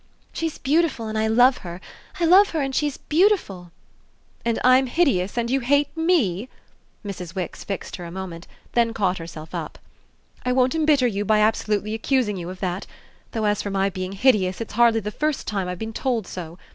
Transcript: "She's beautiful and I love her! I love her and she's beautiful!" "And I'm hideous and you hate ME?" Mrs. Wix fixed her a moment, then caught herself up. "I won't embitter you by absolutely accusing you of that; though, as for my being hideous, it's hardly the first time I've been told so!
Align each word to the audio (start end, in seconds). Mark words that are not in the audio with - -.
"She's 0.33 0.57
beautiful 0.57 1.07
and 1.07 1.15
I 1.15 1.27
love 1.27 1.57
her! 1.59 1.79
I 2.19 2.25
love 2.25 2.49
her 2.49 2.59
and 2.61 2.73
she's 2.73 2.97
beautiful!" 2.97 3.71
"And 4.43 4.57
I'm 4.63 4.87
hideous 4.87 5.37
and 5.37 5.47
you 5.51 5.59
hate 5.59 5.95
ME?" 5.95 6.49
Mrs. 7.05 7.35
Wix 7.35 7.63
fixed 7.63 7.97
her 7.97 8.05
a 8.05 8.09
moment, 8.11 8.47
then 8.71 8.95
caught 8.95 9.19
herself 9.19 9.53
up. 9.53 9.77
"I 10.43 10.53
won't 10.53 10.73
embitter 10.73 11.05
you 11.05 11.23
by 11.23 11.37
absolutely 11.41 11.93
accusing 11.93 12.35
you 12.35 12.49
of 12.49 12.61
that; 12.61 12.87
though, 13.33 13.45
as 13.45 13.61
for 13.61 13.69
my 13.69 13.91
being 13.91 14.13
hideous, 14.13 14.59
it's 14.59 14.73
hardly 14.73 15.01
the 15.01 15.11
first 15.11 15.45
time 15.45 15.67
I've 15.67 15.77
been 15.77 15.93
told 15.93 16.25
so! 16.25 16.57